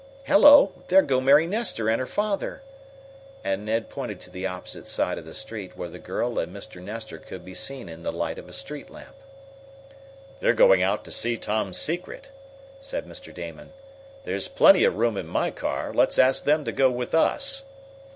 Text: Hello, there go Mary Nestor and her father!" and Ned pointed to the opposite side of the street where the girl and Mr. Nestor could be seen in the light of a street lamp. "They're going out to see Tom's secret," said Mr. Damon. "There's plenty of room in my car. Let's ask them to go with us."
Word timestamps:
Hello, 0.23 0.71
there 0.87 1.03
go 1.03 1.21
Mary 1.21 1.45
Nestor 1.45 1.87
and 1.87 1.99
her 1.99 2.07
father!" 2.07 2.63
and 3.43 3.63
Ned 3.63 3.87
pointed 3.87 4.19
to 4.21 4.31
the 4.31 4.47
opposite 4.47 4.87
side 4.87 5.19
of 5.19 5.27
the 5.27 5.33
street 5.35 5.77
where 5.77 5.89
the 5.89 5.99
girl 5.99 6.39
and 6.39 6.51
Mr. 6.51 6.81
Nestor 6.81 7.19
could 7.19 7.45
be 7.45 7.53
seen 7.53 7.87
in 7.87 8.01
the 8.01 8.11
light 8.11 8.39
of 8.39 8.49
a 8.49 8.51
street 8.51 8.89
lamp. 8.89 9.13
"They're 10.39 10.53
going 10.55 10.81
out 10.81 11.05
to 11.05 11.11
see 11.11 11.37
Tom's 11.37 11.77
secret," 11.77 12.31
said 12.79 13.05
Mr. 13.05 13.31
Damon. 13.31 13.73
"There's 14.23 14.47
plenty 14.47 14.83
of 14.85 14.95
room 14.95 15.17
in 15.17 15.27
my 15.27 15.51
car. 15.51 15.93
Let's 15.93 16.17
ask 16.17 16.45
them 16.45 16.65
to 16.65 16.71
go 16.71 16.89
with 16.89 17.13
us." 17.13 17.65